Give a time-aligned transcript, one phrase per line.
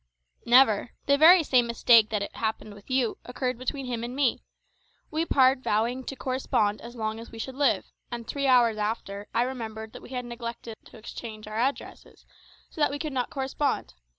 [0.47, 0.93] "Never.
[1.05, 4.41] The very same mistake that happened with you occurred between him and me.
[5.11, 9.27] We parted vowing to correspond as long as we should live, and three hours after
[9.31, 12.25] I remembered that we had neglected to exchange our addresses,
[12.71, 13.93] so that we could not correspond.